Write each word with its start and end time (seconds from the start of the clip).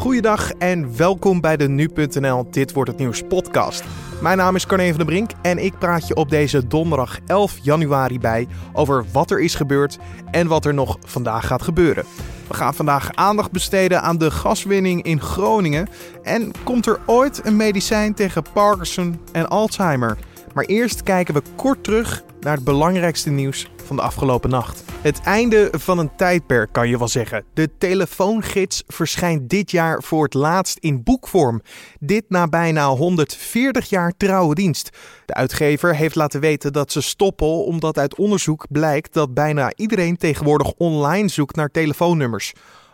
Goeiedag 0.00 0.52
en 0.52 0.96
welkom 0.96 1.40
bij 1.40 1.56
de 1.56 1.68
Nu.nl 1.68 2.50
Dit 2.50 2.72
Wordt 2.72 2.90
Het 2.90 2.98
Nieuws 2.98 3.22
podcast. 3.22 3.84
Mijn 4.22 4.36
naam 4.36 4.54
is 4.54 4.66
Carne 4.66 4.88
van 4.88 4.96
der 4.96 5.06
Brink 5.06 5.30
en 5.42 5.58
ik 5.58 5.78
praat 5.78 6.08
je 6.08 6.14
op 6.14 6.30
deze 6.30 6.66
donderdag 6.66 7.18
11 7.26 7.58
januari 7.62 8.18
bij 8.18 8.48
over 8.72 9.04
wat 9.12 9.30
er 9.30 9.40
is 9.40 9.54
gebeurd 9.54 9.98
en 10.30 10.46
wat 10.46 10.64
er 10.64 10.74
nog 10.74 10.98
vandaag 11.06 11.46
gaat 11.46 11.62
gebeuren. 11.62 12.04
We 12.48 12.54
gaan 12.54 12.74
vandaag 12.74 13.14
aandacht 13.14 13.50
besteden 13.50 14.02
aan 14.02 14.18
de 14.18 14.30
gaswinning 14.30 15.02
in 15.02 15.20
Groningen. 15.20 15.88
En 16.22 16.50
komt 16.64 16.86
er 16.86 17.00
ooit 17.06 17.46
een 17.46 17.56
medicijn 17.56 18.14
tegen 18.14 18.44
Parkinson 18.52 19.20
en 19.32 19.48
Alzheimer? 19.48 20.18
Maar 20.54 20.64
eerst 20.64 21.02
kijken 21.02 21.34
we 21.34 21.42
kort 21.56 21.84
terug 21.84 22.22
naar 22.40 22.54
het 22.54 22.64
belangrijkste 22.64 23.30
nieuws 23.30 23.70
van 23.90 23.98
de 23.98 24.04
afgelopen 24.04 24.50
nacht. 24.50 24.82
Het 25.00 25.20
einde 25.20 25.68
van 25.78 25.98
een 25.98 26.16
tijdperk 26.16 26.72
kan 26.72 26.88
je 26.88 26.98
wel 26.98 27.08
zeggen. 27.08 27.44
De 27.54 27.70
telefoongids 27.78 28.82
verschijnt 28.86 29.48
dit 29.48 29.70
jaar 29.70 30.02
voor 30.02 30.24
het 30.24 30.34
laatst 30.34 30.78
in 30.78 31.02
boekvorm. 31.02 31.62
Dit 32.00 32.24
na 32.28 32.46
bijna 32.46 32.88
140 32.88 33.88
jaar 33.88 34.12
trouwe 34.16 34.54
dienst. 34.54 34.90
De 35.26 35.34
uitgever 35.34 35.96
heeft 35.96 36.14
laten 36.14 36.40
weten 36.40 36.72
dat 36.72 36.92
ze 36.92 37.00
stoppen 37.00 37.64
omdat 37.64 37.98
uit 37.98 38.14
onderzoek 38.14 38.66
blijkt 38.68 39.12
dat 39.12 39.34
bijna 39.34 39.72
iedereen 39.76 40.16
tegenwoordig 40.16 40.72
online 40.72 41.28
zoekt 41.28 41.56
naar 41.56 41.70
telefoonnummers. 41.70 42.52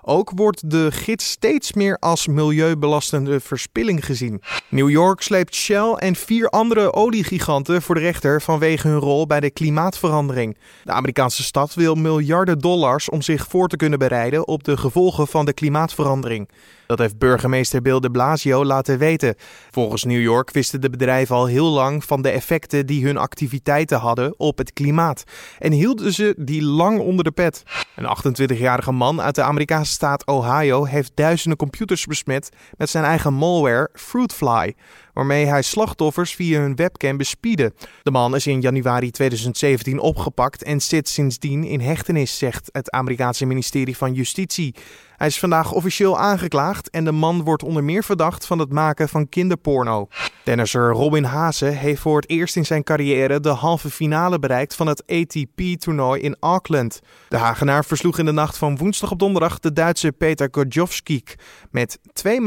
Ook 0.08 0.30
wordt 0.34 0.70
de 0.70 0.92
gids 0.92 1.30
steeds 1.30 1.72
meer 1.72 1.96
als 1.98 2.26
milieubelastende 2.26 3.40
verspilling 3.40 4.04
gezien. 4.04 4.42
New 4.68 4.90
York 4.90 5.20
sleept 5.20 5.54
Shell 5.54 5.92
en 5.92 6.14
vier 6.14 6.48
andere 6.48 6.92
oliegiganten 6.92 7.82
voor 7.82 7.94
de 7.94 8.00
rechter 8.00 8.42
vanwege 8.42 8.88
hun 8.88 8.98
rol 8.98 9.26
bij 9.26 9.40
de 9.40 9.50
klimaatverandering. 9.50 10.56
De 10.84 10.92
Amerikaanse 10.92 11.42
stad 11.42 11.74
wil 11.74 11.94
miljarden 11.94 12.58
dollars 12.58 13.08
om 13.08 13.22
zich 13.22 13.46
voor 13.48 13.68
te 13.68 13.76
kunnen 13.76 13.98
bereiden 13.98 14.46
op 14.46 14.64
de 14.64 14.76
gevolgen 14.76 15.26
van 15.26 15.44
de 15.44 15.52
klimaatverandering. 15.52 16.48
Dat 16.86 16.98
heeft 16.98 17.18
burgemeester 17.18 17.82
Bill 17.82 18.00
de 18.00 18.10
Blasio 18.10 18.64
laten 18.64 18.98
weten. 18.98 19.34
Volgens 19.70 20.04
New 20.04 20.20
York 20.20 20.50
wisten 20.50 20.80
de 20.80 20.90
bedrijven 20.90 21.36
al 21.36 21.46
heel 21.46 21.70
lang 21.70 22.04
van 22.04 22.22
de 22.22 22.30
effecten 22.30 22.86
die 22.86 23.04
hun 23.04 23.16
activiteiten 23.16 23.98
hadden 23.98 24.34
op 24.38 24.58
het 24.58 24.72
klimaat. 24.72 25.24
En 25.58 25.72
hielden 25.72 26.12
ze 26.12 26.34
die 26.38 26.62
lang 26.62 26.98
onder 26.98 27.24
de 27.24 27.30
pet. 27.30 27.62
Een 27.96 28.36
28-jarige 28.54 28.92
man 28.92 29.20
uit 29.20 29.34
de 29.34 29.42
Amerikaanse 29.42 29.92
staat 29.92 30.26
Ohio 30.26 30.84
heeft 30.84 31.12
duizenden 31.14 31.58
computers 31.58 32.06
besmet 32.06 32.48
met 32.76 32.90
zijn 32.90 33.04
eigen 33.04 33.34
malware 33.34 33.90
Fruitfly 33.92 34.74
waarmee 35.16 35.46
hij 35.46 35.62
slachtoffers 35.62 36.34
via 36.34 36.60
hun 36.60 36.76
webcam 36.76 37.16
bespiedde. 37.16 37.72
De 38.02 38.10
man 38.10 38.34
is 38.34 38.46
in 38.46 38.60
januari 38.60 39.10
2017 39.10 39.98
opgepakt 39.98 40.62
en 40.62 40.80
zit 40.80 41.08
sindsdien 41.08 41.64
in 41.64 41.80
hechtenis, 41.80 42.38
zegt 42.38 42.68
het 42.72 42.90
Amerikaanse 42.90 43.46
ministerie 43.46 43.96
van 43.96 44.12
Justitie. 44.12 44.74
Hij 45.16 45.26
is 45.26 45.38
vandaag 45.38 45.72
officieel 45.72 46.18
aangeklaagd 46.18 46.90
en 46.90 47.04
de 47.04 47.12
man 47.12 47.42
wordt 47.42 47.62
onder 47.62 47.84
meer 47.84 48.04
verdacht 48.04 48.46
van 48.46 48.58
het 48.58 48.72
maken 48.72 49.08
van 49.08 49.28
kinderporno. 49.28 50.08
Tennisser 50.44 50.90
Robin 50.90 51.24
Haase 51.24 51.64
heeft 51.64 52.00
voor 52.00 52.16
het 52.16 52.30
eerst 52.30 52.56
in 52.56 52.64
zijn 52.64 52.82
carrière 52.82 53.40
de 53.40 53.48
halve 53.48 53.90
finale 53.90 54.38
bereikt 54.38 54.74
van 54.74 54.86
het 54.86 55.06
ATP-toernooi 55.06 56.20
in 56.20 56.36
Auckland. 56.40 57.00
De 57.28 57.36
Hagenaar 57.36 57.84
versloeg 57.84 58.18
in 58.18 58.24
de 58.24 58.32
nacht 58.32 58.58
van 58.58 58.76
woensdag 58.76 59.10
op 59.10 59.18
donderdag 59.18 59.58
de 59.58 59.72
Duitse 59.72 60.12
Peter 60.12 60.48
Gojowski 60.50 61.22
met 61.70 61.98
2 62.12 62.40
6-4. 62.40 62.42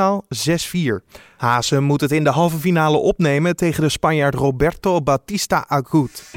Haase 1.39 1.79
moet 1.79 2.01
het 2.01 2.11
in 2.11 2.23
de 2.23 2.29
halve 2.29 2.57
finale 2.57 2.97
opnemen 2.97 3.55
tegen 3.55 3.83
de 3.83 3.89
Spanjaard 3.89 4.35
Roberto 4.35 5.01
Batista 5.01 5.65
Agut. 5.67 6.31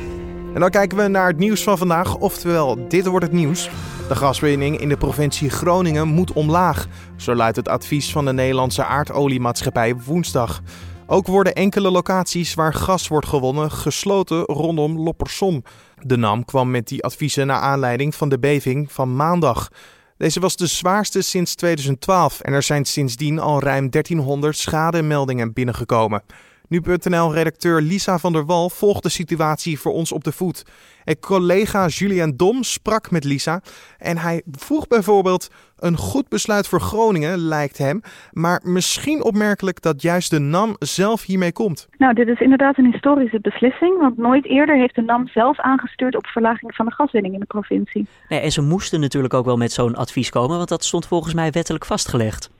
En 0.54 0.60
dan 0.60 0.70
kijken 0.70 0.98
we 0.98 1.08
naar 1.08 1.26
het 1.26 1.38
nieuws 1.38 1.62
van 1.62 1.78
vandaag, 1.78 2.16
oftewel 2.16 2.88
dit 2.88 3.06
wordt 3.06 3.24
het 3.24 3.34
nieuws. 3.34 3.70
De 4.08 4.14
gaswinning 4.14 4.80
in 4.80 4.88
de 4.88 4.96
provincie 4.96 5.50
Groningen 5.50 6.08
moet 6.08 6.32
omlaag, 6.32 6.86
zo 7.16 7.34
luidt 7.34 7.56
het 7.56 7.68
advies 7.68 8.12
van 8.12 8.24
de 8.24 8.32
Nederlandse 8.32 8.84
aardoliemaatschappij 8.84 9.96
woensdag. 9.96 10.60
Ook 11.06 11.26
worden 11.26 11.54
enkele 11.54 11.90
locaties 11.90 12.54
waar 12.54 12.74
gas 12.74 13.08
wordt 13.08 13.26
gewonnen 13.26 13.70
gesloten 13.70 14.42
rondom 14.42 14.98
Loppersom. 14.98 15.62
De 16.00 16.16
NAM 16.16 16.44
kwam 16.44 16.70
met 16.70 16.88
die 16.88 17.04
adviezen 17.04 17.46
naar 17.46 17.60
aanleiding 17.60 18.14
van 18.14 18.28
de 18.28 18.38
beving 18.38 18.92
van 18.92 19.16
maandag. 19.16 19.68
Deze 20.16 20.40
was 20.40 20.56
de 20.56 20.66
zwaarste 20.66 21.22
sinds 21.22 21.54
2012 21.54 22.40
en 22.40 22.52
er 22.52 22.62
zijn 22.62 22.84
sindsdien 22.84 23.38
al 23.38 23.60
ruim 23.60 23.90
1300 23.90 24.56
schademeldingen 24.56 25.52
binnengekomen. 25.52 26.22
Nu.nl-redacteur 26.72 27.80
Lisa 27.80 28.18
van 28.18 28.32
der 28.32 28.46
Wal 28.46 28.70
volgt 28.70 29.02
de 29.02 29.08
situatie 29.08 29.78
voor 29.78 29.92
ons 29.92 30.12
op 30.12 30.24
de 30.24 30.32
voet. 30.32 30.64
En 31.04 31.18
collega 31.20 31.86
Julian 31.86 32.32
Dom 32.36 32.62
sprak 32.62 33.10
met 33.10 33.24
Lisa 33.24 33.60
en 33.98 34.18
hij 34.18 34.42
vroeg 34.50 34.86
bijvoorbeeld: 34.86 35.50
een 35.78 35.96
goed 35.96 36.28
besluit 36.28 36.68
voor 36.68 36.80
Groningen 36.80 37.38
lijkt 37.38 37.78
hem, 37.78 38.00
maar 38.30 38.60
misschien 38.64 39.22
opmerkelijk 39.22 39.82
dat 39.82 40.02
juist 40.02 40.30
de 40.30 40.38
NAM 40.38 40.76
zelf 40.78 41.24
hiermee 41.24 41.52
komt. 41.52 41.88
Nou, 41.98 42.14
dit 42.14 42.28
is 42.28 42.40
inderdaad 42.40 42.78
een 42.78 42.92
historische 42.92 43.40
beslissing, 43.40 43.98
want 43.98 44.16
nooit 44.16 44.46
eerder 44.46 44.76
heeft 44.76 44.94
de 44.94 45.02
NAM 45.02 45.28
zelf 45.28 45.60
aangestuurd 45.60 46.16
op 46.16 46.26
verlaging 46.26 46.74
van 46.74 46.86
de 46.86 46.92
gaswinning 46.92 47.34
in 47.34 47.40
de 47.40 47.46
provincie. 47.46 48.06
Nee, 48.28 48.40
en 48.40 48.52
ze 48.52 48.62
moesten 48.62 49.00
natuurlijk 49.00 49.34
ook 49.34 49.44
wel 49.44 49.56
met 49.56 49.72
zo'n 49.72 49.96
advies 49.96 50.30
komen, 50.30 50.56
want 50.56 50.68
dat 50.68 50.84
stond 50.84 51.06
volgens 51.06 51.34
mij 51.34 51.50
wettelijk 51.50 51.84
vastgelegd. 51.84 52.50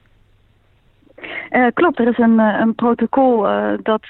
Uh, 1.53 1.67
klopt, 1.75 1.99
er 1.99 2.09
is 2.09 2.19
een, 2.19 2.39
uh, 2.39 2.59
een 2.61 2.75
protocol 2.75 3.49
uh, 3.49 3.73
dat, 3.83 4.03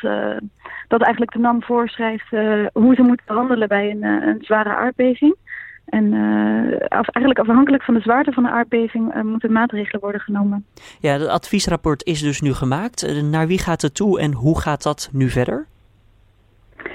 dat 0.88 1.02
eigenlijk 1.02 1.32
de 1.32 1.38
NAM 1.38 1.62
voorschrijft 1.62 2.28
hoe 2.72 2.94
ze 2.94 3.02
moeten 3.02 3.26
behandelen 3.26 3.68
bij 3.68 3.90
een, 3.90 4.02
een 4.02 4.38
zware 4.40 4.74
aardbeving. 4.74 5.36
En 5.84 6.12
eigenlijk 6.94 7.38
afhankelijk 7.38 7.82
van 7.82 7.94
de 7.94 8.00
zwaarte 8.00 8.32
van 8.32 8.42
de 8.42 8.50
aardbeving 8.50 9.22
moeten 9.22 9.52
maatregelen 9.52 10.00
worden 10.00 10.20
genomen. 10.20 10.66
Ja, 11.00 11.12
het 11.12 11.28
adviesrapport 11.28 12.04
is 12.06 12.20
dus 12.20 12.40
nu 12.40 12.52
gemaakt. 12.52 13.22
naar 13.30 13.46
wie 13.46 13.58
gaat 13.58 13.82
het 13.82 13.94
toe 13.94 14.20
en 14.20 14.32
hoe 14.32 14.60
gaat 14.60 14.82
dat 14.82 15.10
nu 15.12 15.28
verder? 15.28 15.66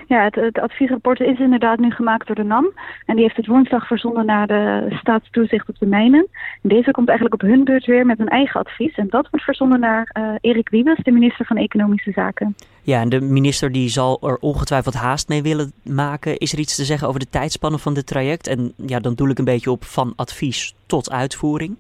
Ja, 0.08 0.30
het, 0.32 0.60
adviesrapport 0.60 1.20
is 1.20 1.40
inderdaad 1.40 1.80
nu 1.80 1.92
gemaakt 1.92 2.28
door 2.28 2.36
de 2.36 2.44
NAM. 2.44 2.72
En 3.06 3.16
die 3.16 3.24
heeft 3.24 3.36
het 3.36 3.48
woensdag 3.48 3.88
verzonden 3.88 4.26
naar 4.26 4.48
de 4.48 4.86
staatstoezicht 4.90 5.70
op 5.70 5.80
de 5.80 5.86
mijnen. 5.86 6.28
En 6.62 6.70
deze 6.70 6.92
komt 6.92 7.08
eigenlijk 7.08 7.44
op 7.44 7.50
hun 7.50 7.64
beurt 7.64 7.86
weer 7.86 8.06
met 8.06 8.20
een 8.20 8.28
eigen 8.28 8.60
advies. 8.60 8.96
En 8.96 9.08
dat 9.10 9.28
wordt 9.30 9.46
verzonden 9.46 9.80
naar 9.80 10.16
uh, 10.18 10.30
Erik 10.42 10.70
Wiebes, 10.70 11.00
de 11.04 11.12
minister 11.12 11.46
van 11.46 11.58
Economische 11.58 12.12
Zaken. 12.12 12.56
Ja, 12.82 13.02
en 13.02 13.10
de 13.10 13.22
minister 13.22 13.72
die 13.72 13.90
zal 13.90 14.20
er 14.22 14.38
ongetwijfeld 14.38 14.94
haast 14.94 15.30
mee 15.30 15.42
willen 15.42 15.72
maken. 15.84 16.38
Is 16.38 16.54
er 16.54 16.60
iets 16.60 16.76
te 16.76 16.86
zeggen 16.86 17.08
over 17.08 17.20
de 17.20 17.30
tijdspannen 17.30 17.80
van 17.80 17.94
dit 17.94 18.08
traject? 18.08 18.48
En 18.48 18.74
ja, 18.76 19.00
dan 19.00 19.14
doe 19.14 19.30
ik 19.30 19.38
een 19.38 19.46
beetje 19.46 19.72
op 19.72 19.84
van 19.84 20.14
advies 20.16 20.76
tot 20.86 21.12
uitvoering. 21.12 21.76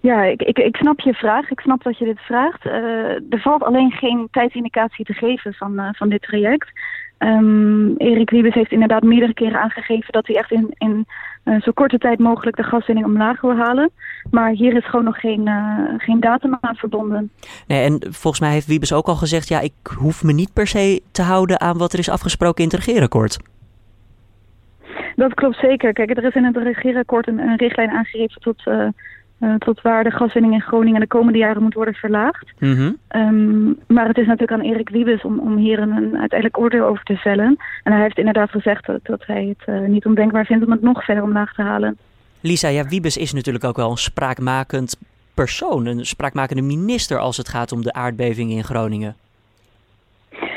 Ja, 0.00 0.22
ik, 0.22 0.42
ik, 0.42 0.58
ik 0.58 0.76
snap 0.76 1.00
je 1.00 1.14
vraag. 1.14 1.50
Ik 1.50 1.60
snap 1.60 1.82
dat 1.82 1.98
je 1.98 2.04
dit 2.04 2.20
vraagt. 2.20 2.66
Uh, 2.66 2.72
er 3.14 3.40
valt 3.40 3.62
alleen 3.62 3.90
geen 3.90 4.28
tijdsindicatie 4.30 5.04
te 5.04 5.12
geven 5.12 5.54
van, 5.54 5.72
uh, 5.72 5.88
van 5.92 6.08
dit 6.08 6.22
traject. 6.22 6.68
Um, 7.18 7.96
Erik 7.96 8.30
Wiebes 8.30 8.54
heeft 8.54 8.72
inderdaad 8.72 9.02
meerdere 9.02 9.34
keren 9.34 9.60
aangegeven 9.60 10.12
dat 10.12 10.26
hij 10.26 10.36
echt 10.36 10.50
in, 10.50 10.74
in 10.78 11.06
uh, 11.44 11.60
zo 11.60 11.72
korte 11.72 11.98
tijd 11.98 12.18
mogelijk 12.18 12.56
de 12.56 12.62
gaswinning 12.62 13.06
omlaag 13.06 13.40
wil 13.40 13.56
halen. 13.56 13.90
Maar 14.30 14.50
hier 14.50 14.76
is 14.76 14.88
gewoon 14.88 15.04
nog 15.04 15.20
geen, 15.20 15.48
geen 15.98 16.20
datum 16.20 16.58
aan 16.60 16.74
verbonden. 16.74 17.30
Nee, 17.66 17.84
en 17.84 17.98
volgens 18.00 18.40
mij 18.40 18.52
heeft 18.52 18.66
Wiebes 18.66 18.92
ook 18.92 19.06
al 19.06 19.16
gezegd, 19.16 19.48
ja, 19.48 19.60
ik 19.60 19.72
hoef 19.98 20.24
me 20.24 20.32
niet 20.32 20.52
per 20.52 20.66
se 20.66 21.02
te 21.12 21.22
houden 21.22 21.60
aan 21.60 21.78
wat 21.78 21.92
er 21.92 21.98
is 21.98 22.10
afgesproken 22.10 22.64
in 22.64 22.70
het 22.70 22.84
regeerakkoord. 22.84 23.38
Dat 25.16 25.34
klopt 25.34 25.58
zeker. 25.58 25.92
Kijk, 25.92 26.10
er 26.10 26.24
is 26.24 26.34
in 26.34 26.44
het 26.44 26.56
regeerakkoord 26.56 27.28
een, 27.28 27.38
een 27.38 27.56
richtlijn 27.56 27.90
aangegeven 27.90 28.40
tot 28.40 28.62
uh, 29.40 29.54
tot 29.54 29.80
waar 29.80 30.04
de 30.04 30.10
gaswinning 30.10 30.54
in 30.54 30.60
Groningen 30.60 31.00
de 31.00 31.06
komende 31.06 31.38
jaren 31.38 31.62
moet 31.62 31.74
worden 31.74 31.94
verlaagd. 31.94 32.52
Mm 32.58 32.96
um, 33.14 33.78
maar 33.86 34.06
het 34.06 34.18
is 34.18 34.26
natuurlijk 34.26 34.52
aan 34.52 34.70
Erik 34.72 34.88
Wiebes 34.88 35.22
om, 35.22 35.38
om 35.38 35.56
hier 35.56 35.78
een, 35.78 35.90
een, 35.90 36.18
uiteindelijk 36.18 36.58
oordeel 36.58 36.86
over 36.86 37.04
te 37.04 37.16
vellen. 37.16 37.56
En 37.82 37.92
hij 37.92 38.02
heeft 38.02 38.18
inderdaad 38.18 38.50
gezegd 38.50 38.86
dat, 38.86 39.00
dat 39.02 39.26
hij 39.26 39.56
het 39.58 39.74
uh, 39.74 39.88
niet 39.88 40.06
ondenkbaar 40.06 40.44
vindt 40.44 40.64
om 40.64 40.70
het 40.70 40.82
nog 40.82 41.04
verder 41.04 41.24
omlaag 41.24 41.54
te 41.54 41.62
halen. 41.62 41.98
Lisa, 42.40 42.68
ja, 42.68 42.84
Wiebes 42.84 43.16
is 43.16 43.32
natuurlijk 43.32 43.64
ook 43.64 43.76
wel 43.76 43.90
een 43.90 43.96
spraakmakend 43.96 44.98
persoon, 45.34 45.86
een 45.86 46.06
spraakmakende 46.06 46.62
minister 46.62 47.18
als 47.18 47.36
het 47.36 47.48
gaat 47.48 47.72
om 47.72 47.82
de 47.82 47.92
aardbeving 47.92 48.50
in 48.50 48.64
Groningen. 48.64 49.14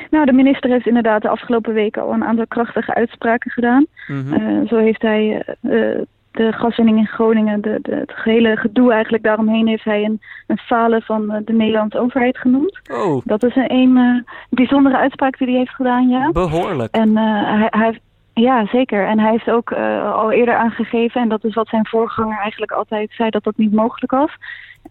Nou, 0.10 0.26
de 0.26 0.34
minister 0.34 0.70
heeft 0.70 0.88
inderdaad 0.88 1.22
de 1.22 1.30
afgelopen 1.30 1.74
weken 1.74 2.02
al 2.02 2.14
een 2.14 2.24
aantal 2.24 2.48
krachtige 2.48 2.94
uitspraken 2.94 3.52
gedaan. 3.52 3.86
Mm 4.08 4.26
-hmm. 4.28 4.62
uh, 4.62 4.68
zo 4.68 4.78
heeft 4.78 5.02
hij 5.02 5.46
uh, 5.62 6.02
de 6.34 6.52
gaswinning 6.52 6.98
in 6.98 7.08
Groningen, 7.08 7.62
de, 7.62 7.80
de, 7.82 7.96
het 7.96 8.14
hele 8.16 8.56
gedoe 8.56 8.94
eigenlijk 8.94 9.24
daaromheen 9.24 9.68
heeft 9.68 9.84
hij 9.84 10.04
een, 10.04 10.22
een 10.48 10.58
falen 10.58 11.02
van 11.02 11.32
eh, 11.32 11.42
de 11.46 11.54
Nederlandse 11.54 12.00
overheid 12.00 12.38
genoemd. 12.38 12.80
Oh. 12.92 13.22
Dat 13.26 13.44
is 13.44 13.56
een, 13.56 13.72
een 13.74 13.98
uh, 13.98 14.22
bijzondere 14.50 14.98
uitspraak 14.98 15.38
die 15.38 15.48
hij 15.48 15.58
heeft 15.58 15.76
gedaan, 15.76 16.10
ja. 16.10 16.32
Behoorlijk. 16.32 16.96
En 16.96 17.10
uh, 17.10 17.60
hij, 17.60 17.68
hij 17.70 18.00
ja, 18.34 18.66
zeker. 18.66 19.08
En 19.08 19.20
hij 19.20 19.32
heeft 19.32 19.50
ook 19.50 19.72
uh, 19.72 20.14
al 20.14 20.32
eerder 20.32 20.56
aangegeven, 20.56 21.22
en 21.22 21.30
dat 21.30 21.44
is 21.44 21.54
wat 21.54 21.68
zijn 21.68 21.88
voorganger 21.88 22.40
eigenlijk 22.40 22.72
altijd 22.72 23.12
zei, 23.12 23.30
dat 23.30 23.44
dat 23.44 23.58
niet 23.58 23.74
mogelijk 23.74 24.12
was. 24.12 24.36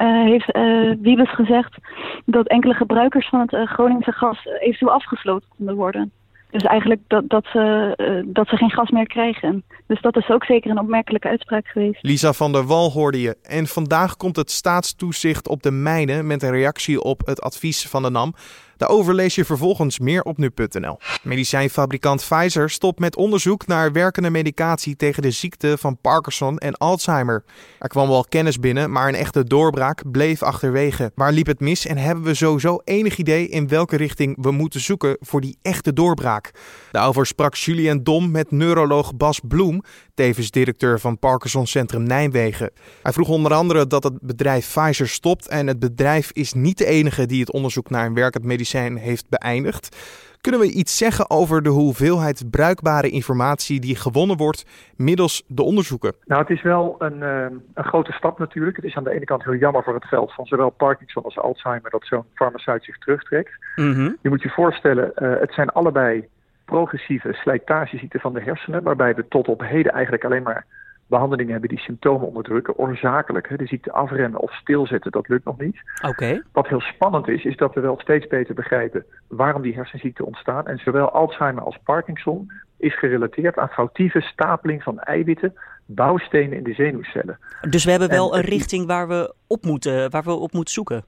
Heeft 0.03 0.59
Wiebes 1.01 1.35
gezegd 1.35 1.77
dat 2.25 2.49
enkele 2.49 2.75
gebruikers 2.75 3.29
van 3.29 3.41
het 3.41 3.69
Groningse 3.69 4.13
gas 4.13 4.47
eventueel 4.61 4.93
afgesloten 4.93 5.49
konden 5.57 5.75
worden. 5.75 6.13
Dus 6.53 6.63
eigenlijk 6.63 7.01
dat, 7.07 7.29
dat, 7.29 7.45
ze, 7.53 7.95
uh, 7.97 8.33
dat 8.35 8.49
ze 8.49 8.57
geen 8.57 8.71
gas 8.71 8.91
meer 8.91 9.07
krijgen. 9.07 9.65
Dus 9.87 10.01
dat 10.01 10.17
is 10.17 10.29
ook 10.29 10.45
zeker 10.45 10.71
een 10.71 10.79
opmerkelijke 10.79 11.29
uitspraak 11.29 11.67
geweest. 11.67 12.03
Lisa 12.03 12.33
van 12.33 12.53
der 12.53 12.67
Wal 12.67 12.91
hoorde 12.91 13.21
je. 13.21 13.37
En 13.43 13.67
vandaag 13.67 14.17
komt 14.17 14.37
het 14.37 14.51
staatstoezicht 14.51 15.49
op 15.49 15.63
de 15.63 15.71
mijnen 15.71 16.27
met 16.27 16.43
een 16.43 16.51
reactie 16.51 17.03
op 17.03 17.27
het 17.27 17.41
advies 17.41 17.89
van 17.89 18.03
de 18.03 18.11
NAM. 18.11 18.35
Daarover 18.83 19.15
lees 19.15 19.35
je 19.35 19.45
vervolgens 19.45 19.99
meer 19.99 20.23
op 20.23 20.39
nu.nl. 20.39 20.99
Medicijnfabrikant 21.23 22.27
Pfizer 22.29 22.71
stopt 22.71 22.99
met 22.99 23.17
onderzoek 23.17 23.67
naar 23.67 23.93
werkende 23.93 24.31
medicatie 24.31 24.97
tegen 24.97 25.23
de 25.23 25.31
ziekte 25.31 25.79
van 25.79 25.99
Parkinson 26.01 26.59
en 26.59 26.77
Alzheimer. 26.77 27.45
Er 27.79 27.89
kwam 27.89 28.09
wel 28.09 28.25
kennis 28.29 28.59
binnen, 28.59 28.93
maar 28.93 29.09
een 29.09 29.15
echte 29.15 29.45
doorbraak 29.45 30.11
bleef 30.11 30.43
achterwege. 30.43 31.13
Waar 31.15 31.33
liep 31.33 31.47
het 31.47 31.61
mis 31.61 31.87
en 31.87 31.97
hebben 31.97 32.25
we 32.25 32.35
sowieso 32.35 32.81
enig 32.85 33.17
idee 33.17 33.49
in 33.49 33.69
welke 33.69 33.97
richting 33.97 34.37
we 34.41 34.51
moeten 34.51 34.81
zoeken 34.81 35.17
voor 35.21 35.41
die 35.41 35.59
echte 35.63 35.93
doorbraak? 35.93 36.51
Daarover 36.91 37.27
sprak 37.27 37.55
Julien 37.55 38.03
Dom 38.03 38.31
met 38.31 38.51
neuroloog 38.51 39.17
Bas 39.17 39.41
Bloem, 39.49 39.83
tevens 40.15 40.51
directeur 40.51 41.01
van 41.01 41.19
Parkinson 41.19 41.67
Centrum 41.67 42.03
Nijmegen. 42.03 42.71
Hij 43.03 43.13
vroeg 43.13 43.29
onder 43.29 43.55
andere 43.55 43.87
dat 43.87 44.03
het 44.05 44.21
bedrijf 44.21 44.73
Pfizer 44.75 45.09
stopt 45.09 45.49
en 45.49 45.67
het 45.67 45.79
bedrijf 45.79 46.31
is 46.33 46.53
niet 46.53 46.79
de 46.79 46.87
enige 46.87 47.27
die 47.27 47.41
het 47.41 47.53
onderzoek 47.53 47.91
naar 47.91 48.07
een 48.07 48.15
werkend 48.15 48.45
medicijn 48.45 48.71
heeft 48.81 49.29
beëindigd. 49.29 49.97
Kunnen 50.41 50.61
we 50.61 50.73
iets 50.73 50.97
zeggen 50.97 51.31
over 51.31 51.63
de 51.63 51.69
hoeveelheid 51.69 52.51
bruikbare 52.51 53.09
informatie 53.09 53.81
die 53.81 53.97
gewonnen 53.97 54.37
wordt 54.37 54.93
middels 54.97 55.43
de 55.47 55.63
onderzoeken? 55.63 56.15
Nou, 56.25 56.41
het 56.41 56.51
is 56.51 56.63
wel 56.63 56.95
een, 56.99 57.19
uh, 57.19 57.47
een 57.75 57.85
grote 57.85 58.13
stap 58.13 58.39
natuurlijk. 58.39 58.77
Het 58.77 58.85
is 58.85 58.97
aan 58.97 59.05
de 59.05 59.11
ene 59.11 59.25
kant 59.25 59.45
heel 59.45 59.55
jammer 59.55 59.83
voor 59.83 59.95
het 59.95 60.09
veld 60.09 60.33
van 60.35 60.47
zowel 60.47 60.71
Parkinson 60.71 61.23
als 61.23 61.39
Alzheimer 61.39 61.91
dat 61.91 62.07
zo'n 62.07 62.25
farmaceut 62.35 62.85
zich 62.85 62.99
terugtrekt. 62.99 63.51
Mm 63.77 64.17
Je 64.23 64.29
moet 64.29 64.43
je 64.43 64.49
voorstellen, 64.49 65.13
uh, 65.17 65.41
het 65.41 65.53
zijn 65.55 65.69
allebei 65.69 66.29
progressieve 66.65 67.33
slijtageziekten 67.33 68.21
van 68.21 68.33
de 68.33 68.41
hersenen, 68.41 68.83
waarbij 68.83 69.15
we 69.15 69.29
tot 69.29 69.49
op 69.49 69.61
heden 69.61 69.93
eigenlijk 69.93 70.25
alleen 70.25 70.43
maar 70.43 70.67
behandelingen 71.13 71.53
hebben 71.53 71.69
die 71.69 71.79
symptomen 71.79 72.27
onderdrukken. 72.27 72.79
Oorzakelijk, 72.79 73.49
hè, 73.49 73.57
de 73.57 73.67
ziekte 73.67 73.93
afremmen 73.93 74.41
of 74.41 74.53
stilzetten, 74.53 75.11
dat 75.11 75.29
lukt 75.29 75.45
nog 75.45 75.59
niet. 75.59 75.77
Oké. 76.07 76.43
Wat 76.53 76.69
heel 76.69 76.81
spannend 76.81 77.29
is, 77.29 77.45
is 77.45 77.57
dat 77.57 77.75
we 77.75 77.81
wel 77.81 77.99
steeds 78.01 78.27
beter 78.27 78.55
begrijpen 78.55 79.05
waarom 79.29 79.63
die 79.63 79.75
hersenziekten 79.75 80.27
ontstaan. 80.27 80.67
En 80.67 80.79
zowel 80.79 81.11
Alzheimer 81.11 81.63
als 81.63 81.79
Parkinson 81.85 82.53
is 82.77 82.99
gerelateerd 82.99 83.59
aan 83.59 83.69
foutieve 83.69 84.21
stapeling 84.21 84.83
van 84.83 84.99
eiwitten, 84.99 85.55
bouwstenen 85.87 86.57
in 86.57 86.65
de 86.65 86.75
zenuwcellen. 86.75 87.39
Dus 87.71 87.85
we 87.85 87.91
hebben 87.91 88.09
wel 88.09 88.37
een 88.37 88.45
richting 88.45 88.87
waar 88.87 89.09
we 89.09 89.35
op 89.47 89.65
moeten, 89.65 90.11
waar 90.11 90.23
we 90.23 90.33
op 90.33 90.53
moeten 90.53 90.75
zoeken. 90.75 91.05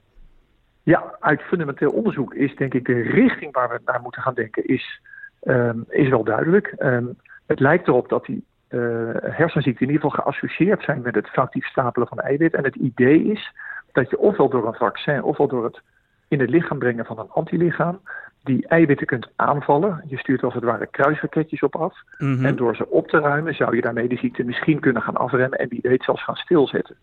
Ja, 0.82 1.16
uit 1.20 1.42
fundamenteel 1.42 1.90
onderzoek 1.90 2.34
is 2.34 2.56
denk 2.56 2.74
ik 2.74 2.84
de 2.84 3.00
richting 3.02 3.52
waar 3.52 3.68
we 3.68 3.80
naar 3.84 4.00
moeten 4.00 4.22
gaan 4.22 4.34
denken, 4.34 4.64
is, 4.66 5.00
um, 5.42 5.84
is 5.88 6.08
wel 6.08 6.24
duidelijk. 6.24 6.74
Um, 6.78 7.16
het 7.46 7.60
lijkt 7.60 7.88
erop 7.88 8.08
dat 8.08 8.24
die 8.24 8.44
hersenziekten 8.69 9.87
in 9.87 9.93
ieder 9.93 10.11
geval 10.11 10.25
geassocieerd 10.25 10.82
zijn 10.82 11.02
met 11.02 11.14
het 11.14 11.28
foutief 11.28 11.66
stapelen 11.66 12.08
van 12.08 12.19
eiwit. 12.19 12.55
En 12.55 12.64
het 12.64 12.75
idee 12.75 13.25
is 13.25 13.52
dat 13.93 14.11
je 14.11 14.19
ofwel 14.19 14.49
door 14.49 14.66
een 14.66 14.75
vaccin 14.75 15.22
ofwel 15.22 15.49
door 15.49 15.64
het 15.64 15.81
in 16.28 16.40
het 16.40 16.50
lichaam 16.50 16.78
brengen 16.78 17.05
van 17.05 17.19
een 17.19 17.31
antilichaam 17.31 18.00
die 18.43 18.66
eiwitten 18.66 19.06
kunt 19.06 19.28
aanvallen. 19.37 20.02
Je 20.06 20.19
stuurt 20.19 20.43
als 20.43 20.55
het 20.55 20.64
ware 20.64 20.87
kruisraketjes 20.87 21.62
op 21.62 21.76
af. 21.76 21.99
Mm 22.19 22.34
-hmm. 22.34 22.44
En 22.44 22.56
door 22.56 22.76
ze 22.76 22.90
op 22.90 23.08
te 23.08 23.19
ruimen 23.19 23.55
zou 23.55 23.76
je 23.76 23.82
daarmee 23.82 24.08
de 24.08 24.16
ziekte 24.16 24.44
misschien 24.44 24.81
kunnen 24.81 25.02
gaan 25.02 25.16
afremmen 25.16 25.58
en 25.58 25.69
wie 25.69 25.78
weet 25.82 26.02
zelfs 26.02 26.25
gaan 26.25 26.37
stilzetten. 26.37 26.96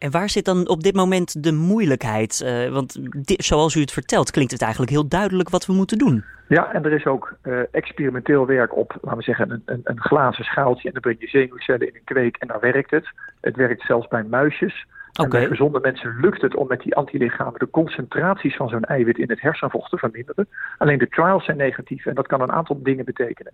En 0.00 0.10
waar 0.10 0.28
zit 0.28 0.44
dan 0.44 0.68
op 0.68 0.82
dit 0.82 0.94
moment 0.94 1.44
de 1.44 1.52
moeilijkheid? 1.52 2.42
Uh, 2.44 2.72
want 2.72 2.98
dit, 3.26 3.44
zoals 3.44 3.74
u 3.74 3.80
het 3.80 3.92
vertelt, 3.92 4.30
klinkt 4.30 4.52
het 4.52 4.62
eigenlijk 4.62 4.92
heel 4.92 5.08
duidelijk 5.08 5.48
wat 5.48 5.66
we 5.66 5.72
moeten 5.72 5.98
doen. 5.98 6.24
Ja, 6.48 6.72
en 6.72 6.84
er 6.84 6.92
is 6.92 7.06
ook 7.06 7.36
uh, 7.42 7.58
experimenteel 7.70 8.46
werk 8.46 8.76
op, 8.76 8.98
laten 9.00 9.18
we 9.18 9.24
zeggen, 9.24 9.50
een, 9.50 9.62
een, 9.64 9.80
een, 9.84 10.00
glazen 10.00 10.44
schaaltje. 10.44 10.86
En 10.86 10.92
dan 10.92 11.02
breng 11.02 11.20
je 11.20 11.28
zenuwcellen 11.28 11.88
in 11.88 11.94
een 11.94 12.04
kweek 12.04 12.36
en 12.36 12.48
dan 12.48 12.60
werkt 12.60 12.90
het. 12.90 13.08
Het 13.40 13.56
werkt 13.56 13.82
zelfs 13.82 14.08
bij 14.08 14.22
muisjes. 14.22 14.86
Okay. 15.12 15.24
En 15.24 15.30
bij 15.30 15.46
gezonde 15.46 15.80
mensen 15.80 16.20
lukt 16.20 16.42
het 16.42 16.54
om 16.54 16.66
met 16.68 16.80
die 16.80 16.94
antilichamen 16.94 17.58
de 17.58 17.70
concentraties 17.70 18.56
van 18.56 18.68
zo'n 18.68 18.84
eiwit 18.84 19.18
in 19.18 19.30
het 19.30 19.40
hersenvocht 19.40 19.90
te 19.90 19.98
verminderen. 19.98 20.48
Alleen 20.78 20.98
de 20.98 21.08
trials 21.08 21.44
zijn 21.44 21.56
negatief 21.56 22.06
en 22.06 22.14
dat 22.14 22.26
kan 22.26 22.40
een 22.40 22.52
aantal 22.52 22.82
dingen 22.82 23.04
betekenen. 23.04 23.52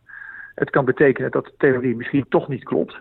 Het 0.54 0.70
kan 0.70 0.84
betekenen 0.84 1.30
dat 1.30 1.44
de 1.44 1.54
theorie 1.58 1.96
misschien 1.96 2.26
toch 2.28 2.48
niet 2.48 2.64
klopt 2.64 2.96